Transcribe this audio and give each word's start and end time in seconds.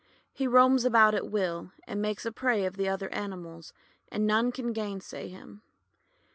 He 0.33 0.47
roams 0.47 0.83
about 0.83 1.13
at 1.13 1.29
will, 1.29 1.73
and 1.85 2.01
makes 2.01 2.25
a 2.25 2.31
prey 2.31 2.65
of 2.65 2.75
the 2.75 2.89
other 2.89 3.07
animals, 3.13 3.71
and 4.11 4.25
none 4.25 4.51
can 4.51 4.73
gainsay 4.73 5.27
him. 5.27 5.61